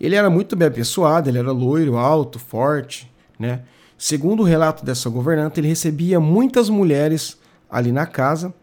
[0.00, 3.62] Ele era muito bem apessoado, ele era loiro, alto, forte, né?
[3.98, 7.36] Segundo o relato dessa governanta, ele recebia muitas mulheres
[7.68, 8.54] ali na casa,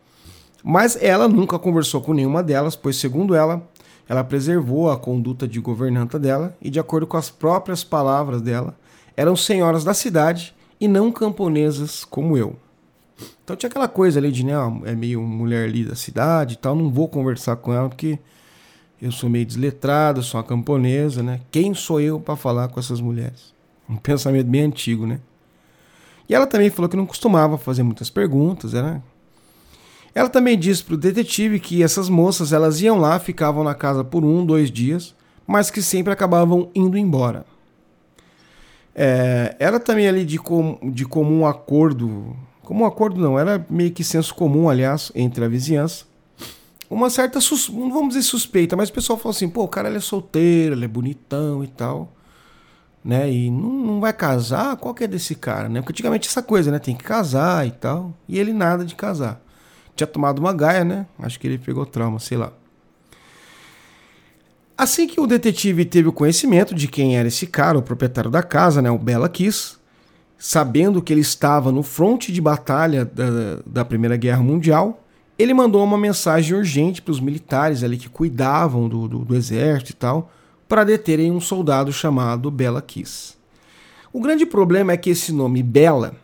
[0.64, 3.62] mas ela nunca conversou com nenhuma delas, pois, segundo ela,
[4.08, 8.78] ela preservou a conduta de governanta dela e, de acordo com as próprias palavras dela,
[9.18, 12.56] eram senhoras da cidade e não camponesas como eu.
[13.44, 14.54] Então tinha aquela coisa ali de, né,
[14.86, 18.18] é meio mulher ali da cidade e tal, não vou conversar com ela porque
[19.02, 21.42] eu sou meio desletrado, sou uma camponesa, né?
[21.52, 23.54] Quem sou eu para falar com essas mulheres?
[23.90, 25.20] Um pensamento bem antigo, né?
[26.28, 29.02] E ela também falou que não costumava fazer muitas perguntas, era
[30.18, 34.04] ela também disse para o detetive que essas moças elas iam lá, ficavam na casa
[34.04, 35.14] por um, dois dias,
[35.46, 37.46] mas que sempre acabavam indo embora.
[38.96, 44.04] É, era também ali de, com, de comum acordo, comum acordo não, era meio que
[44.04, 46.06] senso comum, aliás, entre a vizinhança,
[46.90, 47.40] uma certa,
[47.72, 50.76] não vamos dizer suspeita, mas o pessoal falou assim, pô, o cara ele é solteiro,
[50.76, 52.14] ele é bonitão e tal,
[53.04, 56.42] né, e não, não vai casar, qual que é desse cara, né, porque antigamente essa
[56.42, 59.42] coisa, né, tem que casar e tal, e ele nada de casar.
[59.96, 62.54] Tinha tomado uma gaia, né, acho que ele pegou trauma, sei lá.
[64.78, 68.44] Assim que o detetive teve o conhecimento de quem era esse cara, o proprietário da
[68.44, 69.76] casa, né, o Bela Kiss,
[70.38, 75.04] sabendo que ele estava no fronte de batalha da, da Primeira Guerra Mundial,
[75.38, 79.92] ele mandou uma mensagem urgente para os militares ali que cuidavam do, do, do exército
[79.92, 80.32] e tal,
[80.68, 83.36] para deterem um soldado chamado Bela Kiss.
[84.12, 86.16] O grande problema é que esse nome Bela,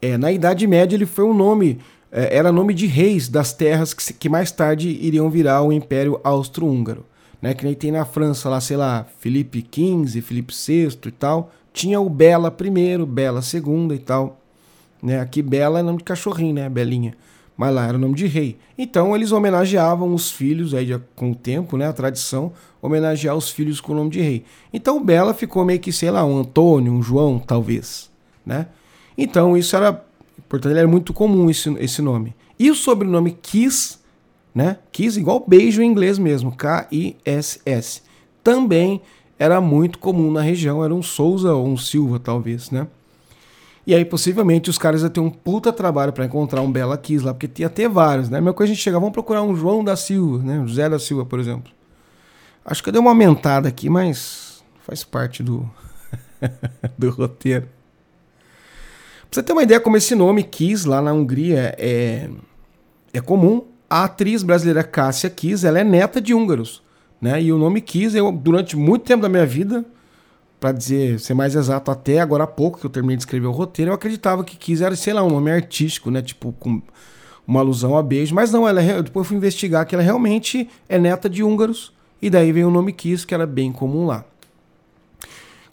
[0.00, 1.78] é, na Idade Média, ele foi um nome,
[2.10, 6.20] é, era nome de reis das terras que, que mais tarde iriam virar o Império
[6.24, 7.04] Austro-Húngaro
[7.40, 7.54] né?
[7.54, 11.52] Que nem tem na França lá, sei lá, Felipe XV, Felipe VI e tal.
[11.72, 14.40] Tinha o Bela primeiro, Bela segunda e tal.
[15.02, 15.20] Né?
[15.20, 16.68] Aqui Bela é nome de cachorrinho, né?
[16.68, 17.14] Belinha.
[17.58, 18.56] Mas lá era nome de rei.
[18.78, 21.86] Então eles homenageavam os filhos, aí com o tempo, né?
[21.86, 24.44] A tradição, homenagear os filhos com o nome de rei.
[24.72, 28.10] Então o Bela ficou meio que, sei lá, um Antônio, um João, talvez,
[28.46, 28.68] né?
[29.16, 29.92] Então isso era,
[30.48, 32.34] portanto, era muito comum esse, esse nome.
[32.58, 33.98] E o sobrenome Kiss
[34.58, 34.78] né?
[34.90, 38.02] Kiss igual beijo em inglês mesmo, K-I-S-S.
[38.42, 39.00] Também
[39.38, 42.88] era muito comum na região, era um Souza ou um Silva, talvez, né?
[43.88, 47.24] E aí, possivelmente, os caras iam ter um puta trabalho para encontrar um Bela Kiss
[47.24, 48.38] lá, porque ia ter vários, né?
[48.38, 50.62] Mesma coisa a gente chega, vamos procurar um João da Silva, né?
[50.66, 51.72] José da Silva, por exemplo.
[52.62, 55.66] Acho que eu dei uma aumentada aqui, mas faz parte do,
[56.98, 57.66] do roteiro.
[59.30, 62.28] Pra você ter uma ideia como esse nome Kiss lá na Hungria é,
[63.10, 66.82] é comum, a atriz brasileira Cássia Kiss, ela é neta de húngaros,
[67.22, 67.40] né?
[67.40, 69.82] E o nome Kiss, eu durante muito tempo da minha vida,
[70.58, 73.52] para dizer, ser mais exato, até agora há pouco que eu terminei de escrever o
[73.52, 76.20] roteiro, eu acreditava que Kiss era, sei lá, um nome artístico, né?
[76.20, 76.82] Tipo, com
[77.46, 80.68] uma alusão a beijo, mas não, ela é, depois eu fui investigar que ela realmente
[80.88, 84.24] é neta de húngaros, e daí veio o nome Kiss, que era bem comum lá.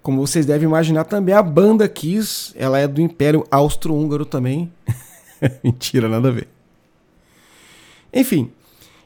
[0.01, 4.71] Como vocês devem imaginar também, a banda Kiss, ela é do Império Austro-Húngaro também.
[5.63, 6.47] Mentira, nada a ver.
[8.13, 8.51] Enfim.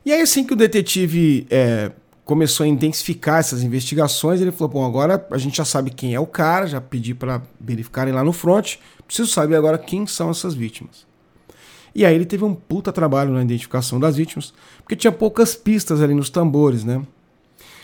[0.05, 1.91] E aí, assim que o detetive é,
[2.29, 6.19] começou a intensificar essas investigações, ele falou: Bom, agora a gente já sabe quem é
[6.19, 8.75] o cara, já pedi para verificarem lá no front,
[9.07, 11.07] preciso saber agora quem são essas vítimas.
[11.95, 16.03] E aí ele teve um puta trabalho na identificação das vítimas, porque tinha poucas pistas
[16.03, 17.01] ali nos tambores, né?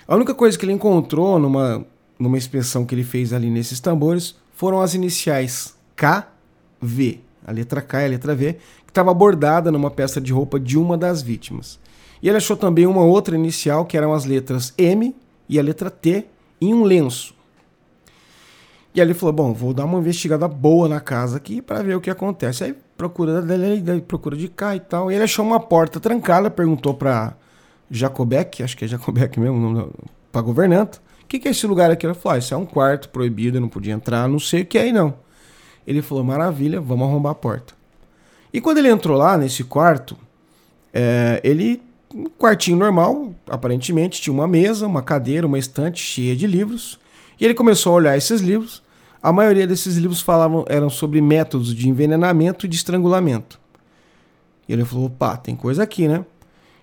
[0.08, 1.84] A única coisa que ele encontrou numa,
[2.20, 8.04] numa inspeção que ele fez ali nesses tambores foram as iniciais KV, a letra K
[8.04, 11.80] e a letra V, estava bordada numa peça de roupa de uma das vítimas.
[12.22, 15.16] E ele achou também uma outra inicial, que eram as letras M
[15.48, 16.26] e a letra T,
[16.60, 17.34] em um lenço.
[18.94, 21.96] E aí ele falou: Bom, vou dar uma investigada boa na casa aqui para ver
[21.96, 22.64] o que acontece.
[22.64, 23.44] Aí procura
[24.08, 25.12] procura de cá e tal.
[25.12, 27.36] E ele achou uma porta trancada, perguntou para
[27.92, 29.92] Jacobek, acho que é Jacobek mesmo,
[30.32, 32.06] para governanta: O que, que é esse lugar aqui?
[32.06, 34.78] Ela falou: ah, Isso é um quarto proibido, não podia entrar, não sei o que
[34.78, 35.14] é aí não.
[35.86, 37.74] Ele falou: Maravilha, vamos arrombar a porta.
[38.54, 40.16] E quando ele entrou lá nesse quarto,
[40.94, 41.82] é, ele,
[42.16, 46.98] um quartinho normal, aparentemente, tinha uma mesa, uma cadeira, uma estante cheia de livros.
[47.38, 48.82] E ele começou a olhar esses livros.
[49.22, 53.60] A maioria desses livros falavam eram sobre métodos de envenenamento e de estrangulamento.
[54.68, 56.26] E ele falou: opa, tem coisa aqui, né?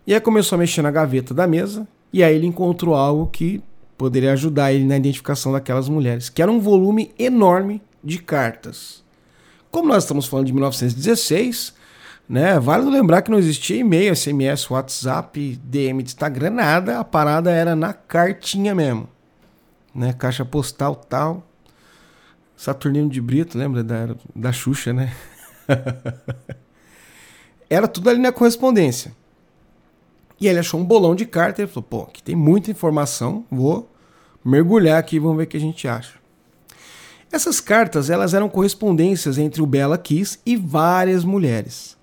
[0.07, 1.89] E aí começou a mexer na gaveta da mesa.
[2.13, 3.63] E aí ele encontrou algo que
[3.97, 9.03] poderia ajudar ele na identificação daquelas mulheres, que era um volume enorme de cartas.
[9.71, 11.73] Como nós estamos falando de 1916,
[12.29, 12.59] né?
[12.59, 16.99] Vale lembrar que não existia e-mail, SMS, WhatsApp, DM de Instagram, nada.
[16.99, 19.09] A parada era na cartinha mesmo.
[19.95, 20.13] Né?
[20.13, 21.47] Caixa postal tal.
[22.57, 25.13] Saturnino de Brito, lembra da, da Xuxa, né?
[27.69, 29.13] era tudo ali na correspondência.
[30.41, 33.91] E ele achou um bolão de carta e falou: pô, aqui tem muita informação, vou
[34.45, 36.15] mergulhar aqui, vamos ver o que a gente acha.
[37.31, 41.97] Essas cartas elas eram correspondências entre o Bela Kiss e várias mulheres.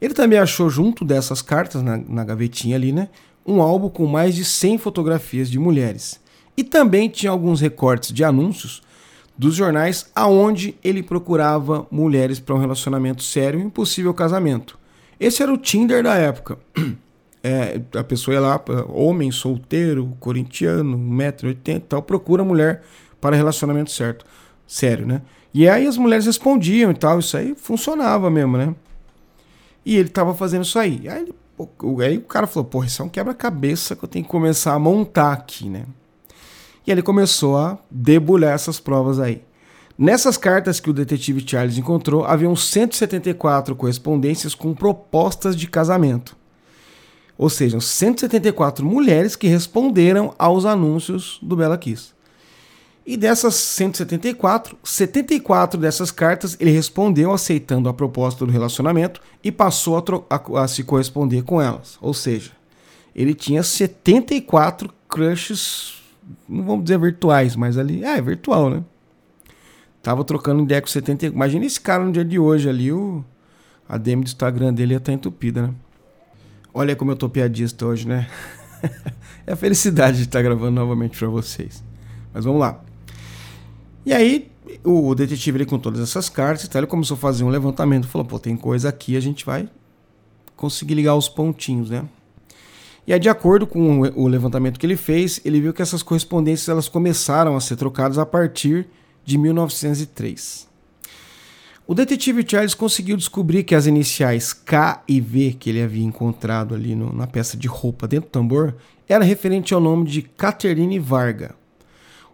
[0.00, 3.08] Ele também achou junto dessas cartas, na, na gavetinha ali, né,
[3.46, 6.20] um álbum com mais de 100 fotografias de mulheres.
[6.56, 8.82] E também tinha alguns recortes de anúncios
[9.36, 14.78] dos jornais aonde ele procurava mulheres para um relacionamento sério e um possível casamento.
[15.18, 16.58] Esse era o Tinder da época.
[17.40, 22.82] É, a pessoa ia lá, homem, solteiro, corintiano, 1,80m tal, procura mulher
[23.20, 24.26] para relacionamento certo
[24.66, 25.22] sério, né?
[25.54, 28.74] E aí as mulheres respondiam e tal, isso aí funcionava mesmo, né?
[29.88, 31.08] E ele tava fazendo isso aí.
[31.08, 31.34] Aí, ele,
[32.04, 34.78] aí o cara falou, porra, isso é um quebra-cabeça que eu tenho que começar a
[34.78, 35.86] montar aqui, né?
[36.86, 39.42] E ele começou a debulhar essas provas aí.
[39.96, 46.36] Nessas cartas que o detetive Charles encontrou, haviam 174 correspondências com propostas de casamento.
[47.38, 52.12] Ou seja, 174 mulheres que responderam aos anúncios do Bela Kiss.
[53.08, 59.96] E dessas 174, 74 dessas cartas ele respondeu aceitando a proposta do relacionamento e passou
[59.96, 61.96] a, a, a se corresponder com elas.
[62.02, 62.50] Ou seja,
[63.14, 66.02] ele tinha 74 crushes,
[66.46, 68.84] não vamos dizer virtuais, mas ali, é, virtual, né?
[70.02, 71.34] Tava trocando ideia com 74.
[71.34, 73.24] Imagina esse cara no dia de hoje ali, o,
[73.88, 75.74] a DM do Instagram dele ia estar tá entupida, né?
[76.74, 78.28] Olha como eu tô piadista hoje, né?
[79.46, 81.82] é a felicidade de estar gravando novamente para vocês.
[82.34, 82.82] Mas vamos lá.
[84.04, 84.50] E aí,
[84.84, 88.06] o detetive ele com todas essas cartas e tal, ele começou a fazer um levantamento,
[88.06, 89.68] falou, pô, tem coisa aqui, a gente vai
[90.56, 92.04] conseguir ligar os pontinhos, né?
[93.06, 96.68] E aí, de acordo com o levantamento que ele fez, ele viu que essas correspondências
[96.68, 98.86] elas começaram a ser trocadas a partir
[99.24, 100.68] de 1903.
[101.86, 106.74] O detetive Charles conseguiu descobrir que as iniciais K e V que ele havia encontrado
[106.74, 108.74] ali no, na peça de roupa dentro do tambor
[109.08, 111.54] era referente ao nome de Catherine Varga,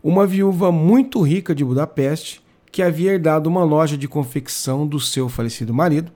[0.05, 5.31] uma viúva muito rica de Budapeste que havia herdado uma loja de confecção do seu
[5.31, 6.12] falecido marido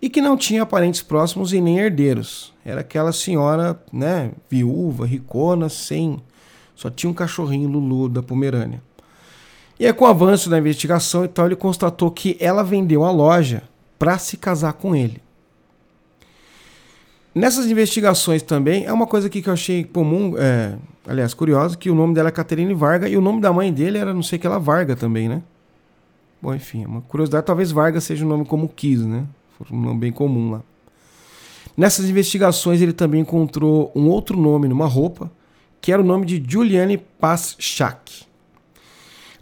[0.00, 2.54] e que não tinha parentes próximos e nem herdeiros.
[2.64, 6.22] Era aquela senhora, né, viúva, ricona, sem
[6.76, 8.80] só tinha um cachorrinho Lulu da Pomerânia.
[9.80, 13.64] E aí, com o avanço da investigação, então ele constatou que ela vendeu a loja
[13.98, 15.20] para se casar com ele.
[17.34, 21.90] Nessas investigações também, é uma coisa aqui que eu achei comum, é, aliás, curiosa, que
[21.90, 24.38] o nome dela é Caterine Varga e o nome da mãe dele era não sei
[24.38, 25.42] que ela Varga também, né?
[26.40, 29.24] Bom, enfim, é uma curiosidade, talvez Varga seja um nome como quis, né?
[29.68, 30.62] Um nome bem comum lá.
[31.76, 35.28] Nessas investigações ele também encontrou um outro nome numa roupa,
[35.80, 38.26] que era o nome de Juliane Paschak.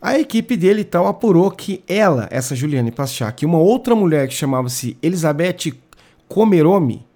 [0.00, 4.35] A equipe dele então apurou que ela, essa Juliane Paschak, e uma outra mulher que
[4.35, 5.74] chamava-se Elizabeth
[6.26, 7.07] Comeromi,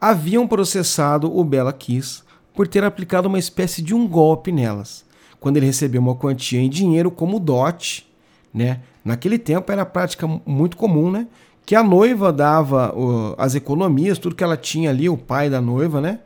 [0.00, 2.22] haviam processado o Bela Kiss
[2.54, 5.04] por ter aplicado uma espécie de um golpe nelas,
[5.38, 8.10] quando ele recebeu uma quantia em dinheiro como dote,
[8.52, 8.80] né?
[9.04, 11.26] Naquele tempo era prática muito comum, né?
[11.64, 15.60] Que a noiva dava uh, as economias, tudo que ela tinha ali, o pai da
[15.60, 16.20] noiva, né?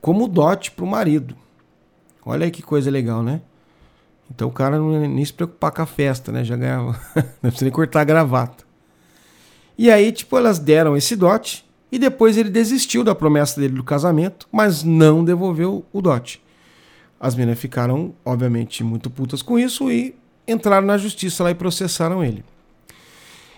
[0.00, 1.36] Como dote para o marido.
[2.24, 3.40] Olha aí que coisa legal, né?
[4.30, 6.44] Então o cara não ia nem se preocupar com a festa, né?
[6.44, 7.00] Já ganhava.
[7.42, 8.64] não precisa nem cortar a gravata.
[9.76, 13.84] E aí, tipo, elas deram esse dote e depois ele desistiu da promessa dele do
[13.84, 16.42] casamento, mas não devolveu o dote.
[17.18, 20.14] As meninas ficaram, obviamente, muito putas com isso e
[20.46, 22.44] entraram na justiça lá e processaram ele.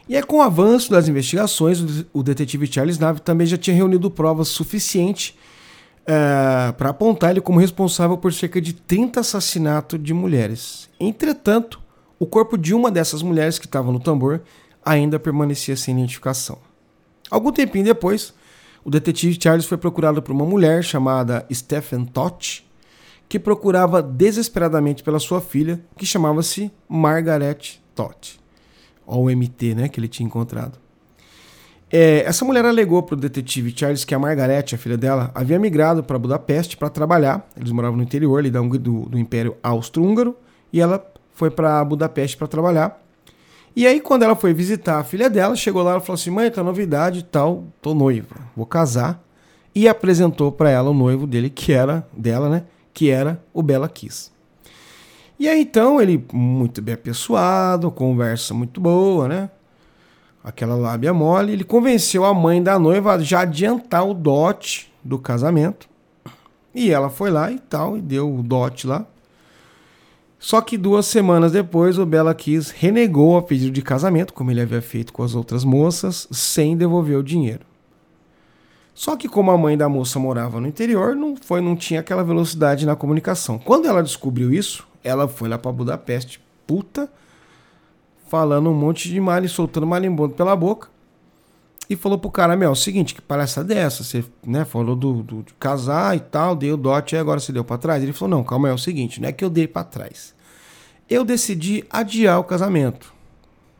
[0.08, 4.10] E é com o avanço das investigações, o detetive Charles Nave também já tinha reunido
[4.10, 5.36] provas suficientes
[6.06, 10.88] é, para apontar ele como responsável por cerca de 30 assassinatos de mulheres.
[10.98, 11.80] Entretanto,
[12.18, 14.40] o corpo de uma dessas mulheres que estava no tambor
[14.84, 16.58] ainda permanecia sem identificação.
[17.30, 18.34] Algum tempinho depois,
[18.84, 22.64] o detetive Charles foi procurado por uma mulher chamada Stephen Todd,
[23.28, 27.80] que procurava desesperadamente pela sua filha, que chamava-se Margaret
[29.18, 30.78] o MT, né, que ele tinha encontrado.
[31.92, 35.58] É, essa mulher alegou para o detetive Charles que a Margaret, a filha dela, havia
[35.58, 37.48] migrado para Budapeste para trabalhar.
[37.56, 40.36] Eles moravam no interior ali do, do Império Austro-Húngaro
[40.72, 42.99] e ela foi para Budapeste para trabalhar.
[43.74, 46.50] E aí, quando ela foi visitar a filha dela, chegou lá e falou assim: Mãe,
[46.50, 49.22] tá novidade tal, tô noiva, vou casar.
[49.74, 52.64] E apresentou para ela o noivo dele, que era dela, né?
[52.92, 54.30] Que era o Bela Kiss.
[55.38, 59.50] E aí, então, ele, muito bem apessoado, conversa muito boa, né?
[60.42, 65.18] aquela lábia mole, ele convenceu a mãe da noiva a já adiantar o dote do
[65.18, 65.88] casamento.
[66.74, 69.04] E ela foi lá e tal, e deu o dote lá.
[70.42, 74.62] Só que duas semanas depois, o Bela Kiss renegou o pedido de casamento, como ele
[74.62, 77.60] havia feito com as outras moças, sem devolver o dinheiro.
[78.94, 82.24] Só que como a mãe da moça morava no interior, não foi, não tinha aquela
[82.24, 83.58] velocidade na comunicação.
[83.58, 87.10] Quando ela descobriu isso, ela foi lá para Budapeste, puta,
[88.26, 90.88] falando um monte de mal e soltando marimbondo pela boca.
[91.90, 94.04] E falou pro cara, meu, é o seguinte, que palestra dessa?
[94.04, 97.64] Você né, falou do, do, de casar e tal, deu dote, e agora você deu
[97.64, 98.00] para trás?
[98.00, 100.32] Ele falou, não, calma, é o seguinte, não é que eu dei para trás.
[101.08, 103.12] Eu decidi adiar o casamento.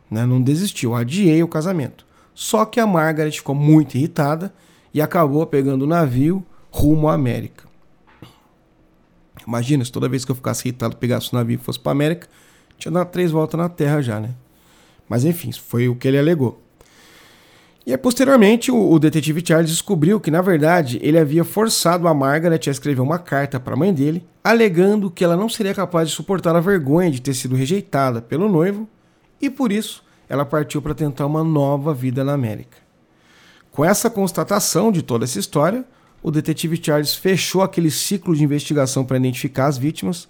[0.09, 0.25] Né?
[0.25, 2.05] Não desistiu, adiei o casamento.
[2.35, 4.53] Só que a Margaret ficou muito irritada
[4.93, 7.63] e acabou pegando o navio rumo à América.
[9.47, 12.27] Imagina, se toda vez que eu ficasse irritado, pegasse o navio e fosse para América,
[12.77, 14.35] tinha dado três voltas na Terra já, né?
[15.07, 16.61] Mas enfim, foi o que ele alegou.
[17.85, 22.13] E aí, posteriormente, o, o, detetive Charles descobriu que, na verdade, ele havia forçado a
[22.13, 26.09] Margaret a escrever uma carta para a mãe dele, alegando que ela não seria capaz
[26.09, 28.87] de suportar a vergonha de ter sido rejeitada pelo noivo,
[29.41, 32.77] e por isso ela partiu para tentar uma nova vida na América.
[33.71, 35.83] Com essa constatação de toda essa história,
[36.21, 40.29] o detetive Charles fechou aquele ciclo de investigação para identificar as vítimas,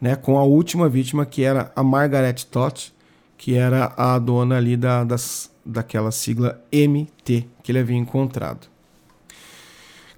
[0.00, 2.92] né, com a última vítima, que era a Margaret Todd,
[3.36, 8.68] que era a dona ali da, das, daquela sigla MT que ele havia encontrado.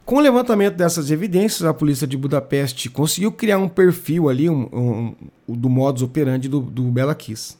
[0.04, 4.68] Com o levantamento dessas evidências, a polícia de Budapeste conseguiu criar um perfil ali um,
[4.72, 5.14] um,
[5.46, 7.58] do modus operandi do, do Bela Kiss.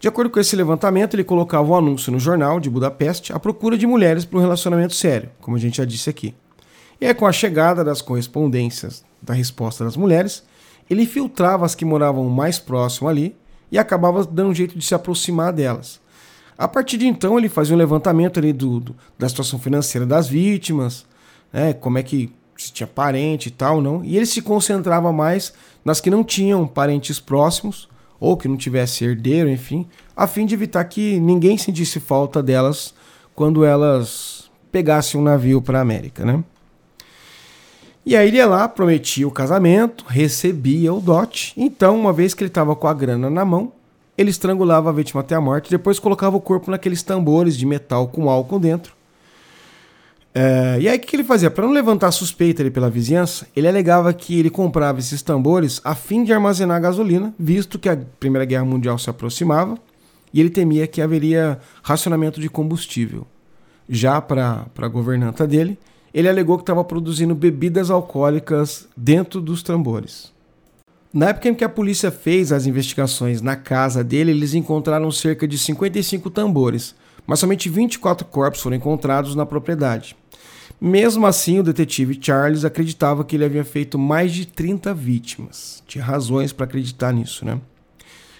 [0.00, 3.78] De acordo com esse levantamento, ele colocava um anúncio no jornal de Budapeste à procura
[3.78, 6.34] de mulheres para um relacionamento sério, como a gente já disse aqui.
[7.00, 10.42] E aí, com a chegada das correspondências da resposta das mulheres,
[10.90, 13.36] ele filtrava as que moravam mais próximo ali
[13.70, 16.00] e acabava dando um jeito de se aproximar delas.
[16.62, 20.28] A partir de então, ele fazia um levantamento ali do, do da situação financeira das
[20.28, 21.04] vítimas,
[21.52, 24.04] né, como é que se tinha parente e tal, não.
[24.04, 25.52] E ele se concentrava mais
[25.84, 27.88] nas que não tinham parentes próximos
[28.20, 32.94] ou que não tivesse herdeiro, enfim, a fim de evitar que ninguém sentisse falta delas
[33.34, 36.44] quando elas pegassem um navio para a América, né?
[38.06, 41.54] E aí ele ia lá, prometia o casamento, recebia o dote.
[41.56, 43.72] Então, uma vez que ele estava com a grana na mão,
[44.16, 48.08] ele estrangulava a vítima até a morte, depois colocava o corpo naqueles tambores de metal
[48.08, 48.94] com álcool dentro.
[50.34, 51.50] É, e aí o que, ele fazia?
[51.50, 55.94] Para não levantar suspeita ali pela vizinhança, ele alegava que ele comprava esses tambores a
[55.94, 59.76] fim de armazenar gasolina, visto que a Primeira Guerra Mundial se aproximava
[60.32, 63.26] e ele temia que haveria racionamento de combustível.
[63.88, 65.78] Já para a governanta dele,
[66.14, 70.32] ele alegou que estava produzindo bebidas alcoólicas dentro dos tambores.
[71.12, 75.46] Na época em que a polícia fez as investigações na casa dele, eles encontraram cerca
[75.46, 76.94] de 55 tambores,
[77.26, 80.16] mas somente 24 corpos foram encontrados na propriedade.
[80.80, 85.82] Mesmo assim, o detetive Charles acreditava que ele havia feito mais de 30 vítimas.
[85.86, 87.60] Tinha razões para acreditar nisso, né?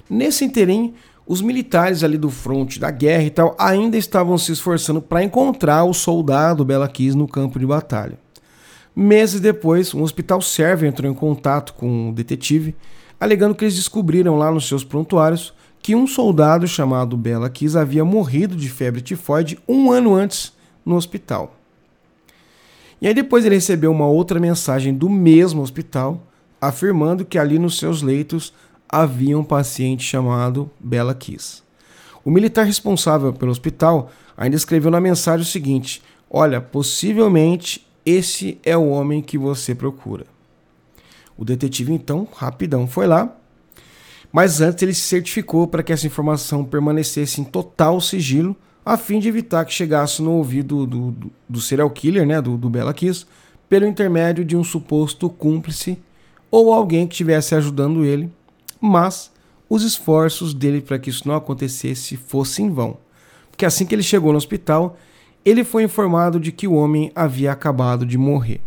[0.08, 0.94] Nesse interim,
[1.26, 5.84] os militares ali do fronte da guerra e tal ainda estavam se esforçando para encontrar
[5.84, 8.18] o soldado Bela Kiss no campo de batalha.
[8.94, 12.76] Meses depois, um hospital sérvio entrou em contato com o detetive,
[13.18, 18.04] alegando que eles descobriram lá nos seus prontuários que um soldado chamado Bela Kiss havia
[18.04, 20.52] morrido de febre tifoide um ano antes
[20.84, 21.56] no hospital.
[23.00, 26.24] E aí depois ele recebeu uma outra mensagem do mesmo hospital,
[26.60, 28.52] afirmando que ali nos seus leitos
[28.88, 31.62] havia um paciente chamado Bela Kiss.
[32.24, 36.00] O militar responsável pelo hospital ainda escreveu na mensagem o seguinte:
[36.30, 40.26] Olha, possivelmente esse é o homem que você procura.
[41.36, 43.36] O detetive, então, rapidão foi lá,
[44.32, 49.18] mas antes ele se certificou para que essa informação permanecesse em total sigilo, a fim
[49.18, 52.94] de evitar que chegasse no ouvido do, do, do serial killer, né, do, do Bela
[52.94, 53.26] Kiss,
[53.68, 55.98] pelo intermédio de um suposto cúmplice
[56.50, 58.30] ou alguém que estivesse ajudando ele,
[58.80, 59.30] mas
[59.68, 62.98] os esforços dele para que isso não acontecesse fossem em vão.
[63.50, 64.98] Porque assim que ele chegou no hospital,
[65.44, 68.60] ele foi informado de que o homem havia acabado de morrer.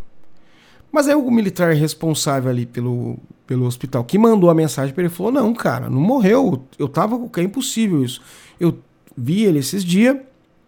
[0.92, 5.14] Mas aí o militar responsável ali pelo, pelo hospital que mandou a mensagem para ele
[5.14, 6.64] falou: Não, cara, não morreu.
[6.80, 7.30] Eu tava com.
[7.40, 8.22] É impossível isso.
[8.60, 8.80] Eu
[9.18, 10.18] vi ele esses dias,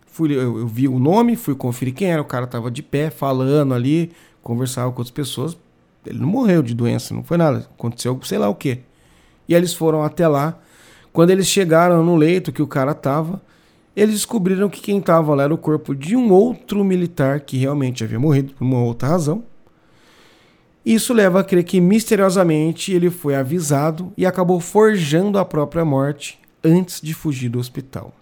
[0.06, 2.22] fui, eu, eu, vi o nome, fui conferir quem era.
[2.22, 5.58] O cara tava de pé, falando ali, conversava com outras pessoas.
[6.06, 7.68] Ele não morreu de doença, não foi nada.
[7.78, 8.80] Aconteceu sei lá o que.
[9.48, 10.58] E eles foram até lá.
[11.14, 13.42] Quando eles chegaram no leito que o cara tava,
[13.98, 18.04] eles descobriram que quem estava lá era o corpo de um outro militar que realmente
[18.04, 19.44] havia morrido por uma outra razão.
[20.86, 26.40] Isso leva a crer que misteriosamente ele foi avisado e acabou forjando a própria morte
[26.64, 28.14] antes de fugir do hospital.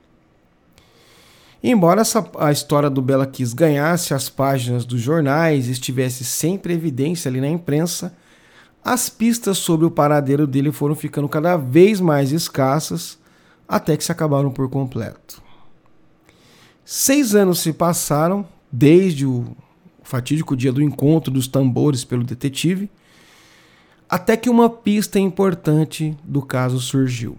[1.62, 6.72] Embora essa, a história do Bela Kiss ganhasse as páginas dos jornais e estivesse sempre
[6.72, 8.16] em evidência ali na imprensa,
[8.82, 13.20] as pistas sobre o paradeiro dele foram ficando cada vez mais escassas
[13.68, 15.44] até que se acabaram por completo.
[16.88, 19.58] Seis anos se passaram desde o
[20.04, 22.92] fatídico dia do encontro dos tambores pelo detetive,
[24.08, 27.38] até que uma pista importante do caso surgiu.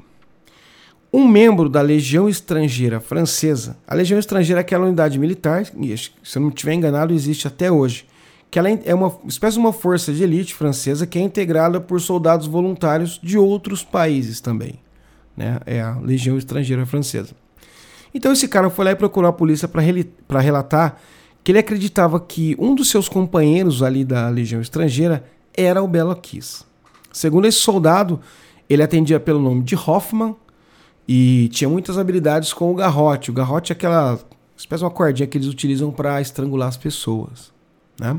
[1.12, 6.42] Um membro da Legião Estrangeira Francesa, a Legião Estrangeira é aquela unidade militar, se eu
[6.42, 8.05] não estiver enganado, existe até hoje,
[8.51, 12.01] que ela é uma espécie de uma força de elite francesa que é integrada por
[12.01, 14.80] soldados voluntários de outros países também.
[15.36, 15.61] Né?
[15.64, 17.45] É a Legião Estrangeira Francesa.
[18.16, 20.96] Então esse cara foi lá e procurou a polícia para relatar
[21.44, 25.22] que ele acreditava que um dos seus companheiros ali da Legião Estrangeira
[25.54, 26.64] era o Bela Kiss.
[27.12, 28.18] Segundo esse soldado,
[28.70, 30.34] ele atendia pelo nome de Hoffman
[31.06, 33.30] e tinha muitas habilidades com o garrote.
[33.30, 34.18] O garrote é aquela
[34.56, 37.52] espécie de uma cordinha que eles utilizam para estrangular as pessoas,
[38.00, 38.16] né?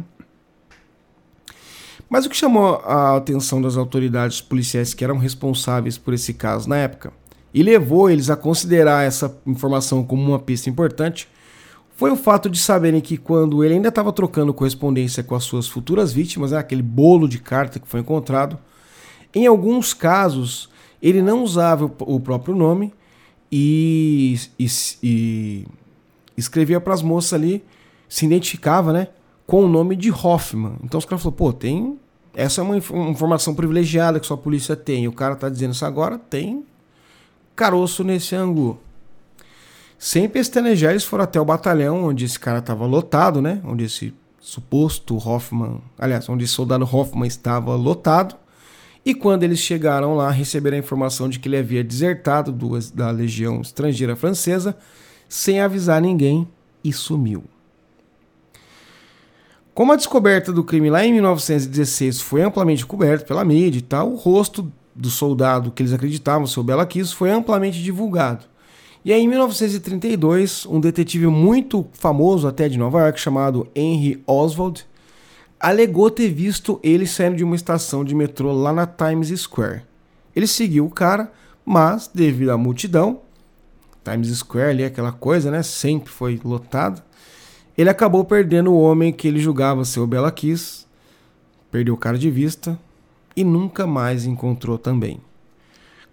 [2.07, 6.69] Mas o que chamou a atenção das autoridades policiais que eram responsáveis por esse caso
[6.69, 7.11] na época
[7.53, 11.27] e levou eles a considerar essa informação como uma pista importante
[11.97, 15.67] foi o fato de saberem que quando ele ainda estava trocando correspondência com as suas
[15.67, 18.59] futuras vítimas, né, aquele bolo de carta que foi encontrado,
[19.33, 20.69] em alguns casos
[21.01, 22.93] ele não usava o próprio nome
[23.51, 24.67] e, e,
[25.01, 25.65] e
[26.37, 27.63] escrevia para as moças ali,
[28.07, 29.07] se identificava, né,
[29.47, 30.75] com o nome de Hoffman.
[30.83, 31.97] Então os caras falaram, pô, tem
[32.35, 35.07] essa é uma informação privilegiada que só a polícia tem.
[35.07, 36.63] O cara tá dizendo isso agora, tem
[37.57, 38.79] caroço nesse ângulo.
[39.97, 43.59] Sem pestanejar, eles foram até o batalhão onde esse cara estava lotado, né?
[43.65, 48.35] Onde esse suposto Hoffman, aliás, onde esse soldado Hoffman estava lotado.
[49.03, 53.09] E quando eles chegaram lá, receberam a informação de que ele havia desertado do, da
[53.09, 54.77] legião estrangeira francesa,
[55.27, 56.47] sem avisar ninguém,
[56.83, 57.43] e sumiu.
[59.73, 64.11] Como a descoberta do crime lá em 1916 foi amplamente coberto pela mídia e tal,
[64.11, 68.45] o rosto do soldado que eles acreditavam ser o Bela Kiss foi amplamente divulgado.
[69.05, 74.85] E aí, em 1932, um detetive muito famoso até de Nova York, chamado Henry Oswald,
[75.59, 79.83] alegou ter visto ele saindo de uma estação de metrô lá na Times Square.
[80.35, 81.31] Ele seguiu o cara,
[81.63, 83.21] mas devido à multidão,
[84.03, 85.63] Times Square ali, aquela coisa, né?
[85.63, 87.01] Sempre foi lotado.
[87.77, 90.85] Ele acabou perdendo o homem que ele julgava ser o Bela Kiss,
[91.71, 92.77] perdeu o cara de vista
[93.37, 95.21] e nunca mais encontrou também.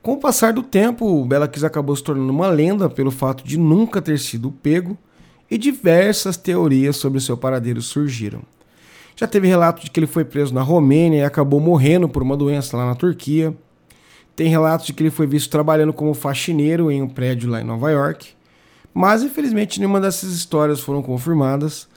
[0.03, 3.59] Com o passar do tempo, Bela Kiss acabou se tornando uma lenda pelo fato de
[3.59, 4.99] nunca ter sido pego
[5.51, 8.43] e diversas teorias sobre seu paradeiro surgiram.
[9.17, 12.37] Já teve relato de que ele foi preso na Romênia e acabou morrendo por uma
[12.37, 13.57] doença lá na Turquia.
[14.37, 17.65] Tem relatos de que ele foi visto trabalhando como faxineiro em um prédio lá em
[17.65, 18.33] Nova York.
[18.93, 21.89] Mas infelizmente nenhuma dessas histórias foram confirmadas.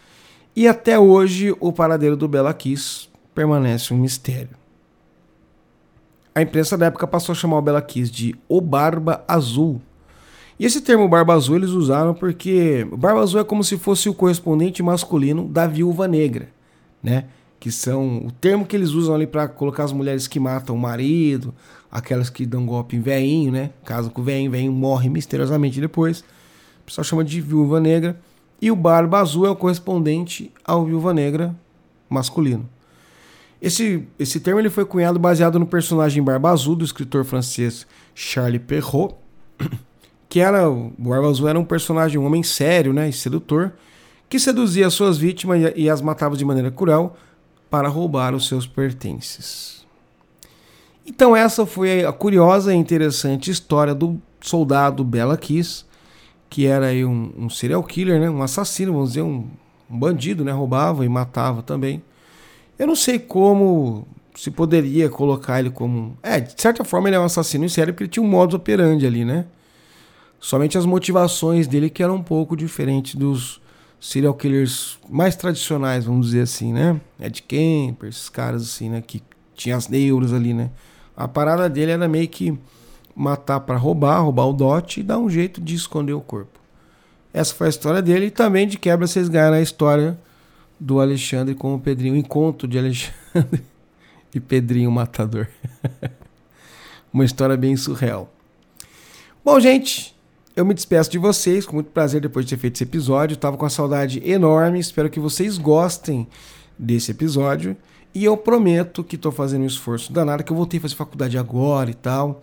[0.56, 4.67] E até hoje o paradeiro do Bela Kiss permanece um mistério.
[6.38, 9.82] A imprensa da época passou a chamar o Bela Kiss de O Barba Azul.
[10.60, 14.14] E esse termo Barba Azul eles usaram porque Barba Azul é como se fosse o
[14.14, 16.50] correspondente masculino da Viúva Negra,
[17.02, 17.26] né?
[17.60, 20.80] Que são o termo que eles usam ali para colocar as mulheres que matam o
[20.80, 21.56] marido,
[21.92, 23.72] aquelas que dão golpe em veinho, né?
[23.84, 26.20] Caso com o veinho, veinho morre misteriosamente depois.
[26.20, 28.16] O pessoal chama de Viúva Negra.
[28.62, 31.56] E o Barba Azul é o correspondente ao Viúva Negra
[32.08, 32.70] masculino.
[33.62, 38.62] Esse, esse termo ele foi cunhado baseado no personagem Barba Azul do escritor francês Charles
[38.66, 39.16] Perrault,
[40.30, 43.74] que era o Barba Azul era um personagem, um homem sério, né, e sedutor,
[44.30, 47.16] que seduzia suas vítimas e as matava de maneira cruel
[47.70, 49.86] para roubar os seus pertences.
[51.06, 55.86] Então essa foi a curiosa e interessante história do soldado Bela Kiss,
[56.50, 59.48] que era aí um, um serial killer, né, um assassino, vamos dizer, um,
[59.90, 62.04] um bandido, né, roubava e matava também
[62.78, 66.18] eu não sei como se poderia colocar ele como.
[66.22, 68.56] É, de certa forma ele é um assassino em série porque ele tinha um modus
[68.56, 69.46] operandi ali, né?
[70.40, 73.60] Somente as motivações dele que eram um pouco diferentes dos
[74.00, 77.02] serial killers mais tradicionais, vamos dizer assim, né?
[77.20, 79.02] Ed Kemper, esses caras assim, né?
[79.02, 79.24] Que
[79.56, 80.70] tinha as neuras ali, né?
[81.16, 82.56] A parada dele era meio que
[83.16, 86.60] matar para roubar, roubar o dote e dar um jeito de esconder o corpo.
[87.34, 90.18] Essa foi a história dele e também de quebra vocês ganharam a história
[90.80, 93.64] do Alexandre com o Pedrinho, o encontro de Alexandre
[94.34, 95.48] e Pedrinho Matador.
[97.12, 98.32] Uma história bem surreal.
[99.44, 100.16] Bom, gente,
[100.56, 103.36] eu me despeço de vocês com muito prazer depois de ter feito esse episódio.
[103.36, 106.28] Eu tava com uma saudade enorme, espero que vocês gostem
[106.78, 107.76] desse episódio.
[108.14, 111.38] E eu prometo que estou fazendo um esforço danado, que eu voltei a fazer faculdade
[111.38, 112.42] agora e tal.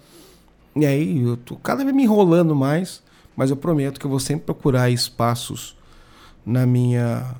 [0.76, 3.02] E aí eu tô cada vez me enrolando mais,
[3.36, 5.76] mas eu prometo que eu vou sempre procurar espaços
[6.44, 7.34] na minha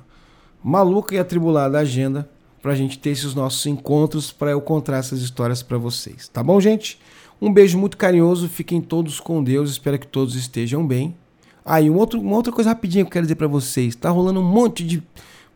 [0.65, 2.27] maluca e atribulada agenda
[2.59, 6.27] para a gente ter esses nossos encontros para eu contar essas histórias para vocês.
[6.27, 6.99] Tá bom, gente?
[7.39, 11.15] Um beijo muito carinhoso, fiquem todos com Deus, espero que todos estejam bem.
[11.63, 14.09] Ah, e um outro, uma outra coisa rapidinha que eu quero dizer para vocês: tá
[14.09, 15.03] rolando um monte de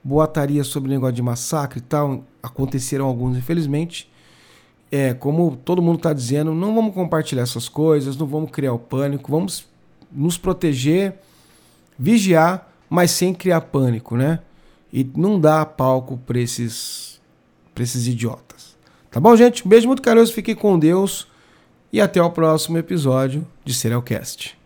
[0.03, 2.24] boataria sobre o negócio de massacre e tal.
[2.43, 4.07] Aconteceram alguns, infelizmente.
[4.91, 8.80] É, como todo mundo está dizendo, não vamos compartilhar essas coisas, não vamos criar o
[8.80, 9.68] pânico, vamos
[10.12, 11.16] nos proteger,
[11.97, 14.39] vigiar, mas sem criar pânico, né?
[14.92, 17.22] E não dá palco para esses,
[17.74, 18.78] pra esses idiotas.
[19.10, 19.68] Tá bom, gente?
[19.68, 21.28] Beijo muito carinhoso, fiquem com Deus
[21.92, 24.59] e até o próximo episódio de Serialcast.